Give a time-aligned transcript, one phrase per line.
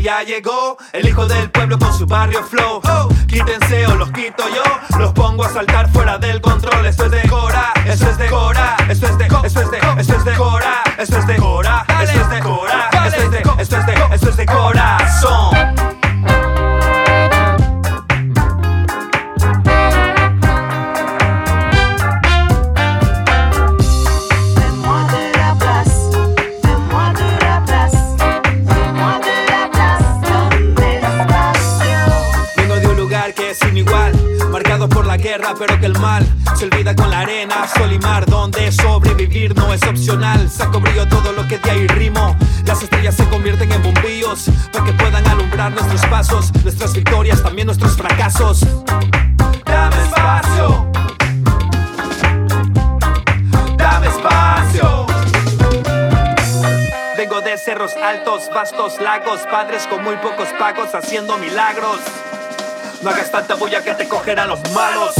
[0.00, 2.80] ya llegó el hijo del pueblo con su barrio flow.
[3.26, 6.86] Quítense o los quito yo, los pongo a saltar fuera del control.
[6.86, 10.16] Esto es de Cora, esto es de Cora, esto es de, esto es de, esto
[10.16, 11.59] es de Cora, esto es de Cora,
[34.88, 38.26] por la guerra, pero que el mal se olvida con la arena, sol y mar,
[38.26, 40.50] donde sobrevivir no es opcional.
[40.50, 42.36] Saco brillo todo lo que de ahí rimo.
[42.64, 47.66] Las estrellas se convierten en bombillos para que puedan alumbrar nuestros pasos, nuestras victorias, también
[47.66, 48.60] nuestros fracasos.
[49.64, 50.90] Dame espacio.
[53.76, 55.06] Dame espacio.
[57.16, 61.98] Vengo de cerros altos, vastos lagos, padres con muy pocos pagos haciendo milagros.
[63.02, 65.14] No hagas tanta bulla que te cogerán los malos.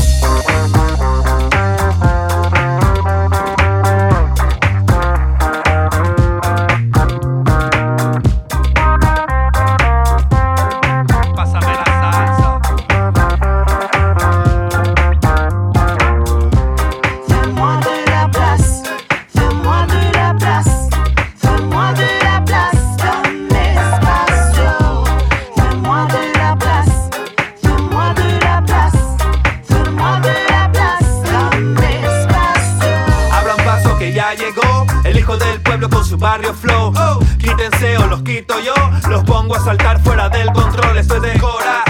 [36.01, 36.93] Con su barrio flow.
[37.39, 38.73] Quítense o los quito yo,
[39.11, 40.97] los pongo a saltar fuera del control.
[40.97, 41.85] Esto es de Cora,